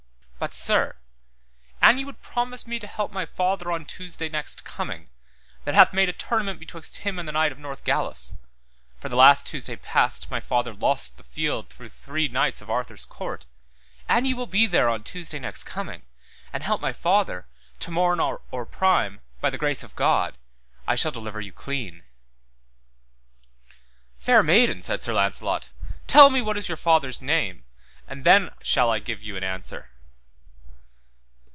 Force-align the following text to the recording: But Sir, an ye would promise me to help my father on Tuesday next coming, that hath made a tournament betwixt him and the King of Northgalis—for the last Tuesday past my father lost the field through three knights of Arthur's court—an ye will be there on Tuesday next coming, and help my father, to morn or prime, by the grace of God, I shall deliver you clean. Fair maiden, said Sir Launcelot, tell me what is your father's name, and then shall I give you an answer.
But 0.43 0.55
Sir, 0.55 0.95
an 1.83 1.99
ye 1.99 2.03
would 2.03 2.23
promise 2.23 2.65
me 2.65 2.79
to 2.79 2.87
help 2.87 3.11
my 3.11 3.27
father 3.27 3.71
on 3.71 3.85
Tuesday 3.85 4.27
next 4.27 4.65
coming, 4.65 5.07
that 5.65 5.75
hath 5.75 5.93
made 5.93 6.09
a 6.09 6.13
tournament 6.13 6.59
betwixt 6.59 6.95
him 6.97 7.19
and 7.19 7.29
the 7.29 7.33
King 7.33 7.51
of 7.51 7.59
Northgalis—for 7.59 9.07
the 9.07 9.15
last 9.15 9.45
Tuesday 9.45 9.75
past 9.75 10.31
my 10.31 10.39
father 10.39 10.73
lost 10.73 11.17
the 11.17 11.23
field 11.23 11.69
through 11.69 11.89
three 11.89 12.27
knights 12.27 12.59
of 12.59 12.71
Arthur's 12.71 13.05
court—an 13.05 14.25
ye 14.25 14.33
will 14.33 14.47
be 14.47 14.65
there 14.65 14.89
on 14.89 15.03
Tuesday 15.03 15.37
next 15.37 15.65
coming, 15.65 16.01
and 16.51 16.63
help 16.63 16.81
my 16.81 16.91
father, 16.91 17.45
to 17.79 17.91
morn 17.91 18.19
or 18.19 18.39
prime, 18.65 19.19
by 19.41 19.51
the 19.51 19.59
grace 19.59 19.83
of 19.83 19.95
God, 19.95 20.39
I 20.87 20.95
shall 20.95 21.11
deliver 21.11 21.39
you 21.39 21.51
clean. 21.53 22.01
Fair 24.17 24.41
maiden, 24.41 24.81
said 24.81 25.03
Sir 25.03 25.13
Launcelot, 25.13 25.69
tell 26.07 26.31
me 26.31 26.41
what 26.41 26.57
is 26.57 26.67
your 26.67 26.77
father's 26.77 27.21
name, 27.21 27.63
and 28.07 28.23
then 28.23 28.49
shall 28.63 28.89
I 28.89 28.97
give 28.97 29.21
you 29.21 29.37
an 29.37 29.43
answer. 29.43 29.89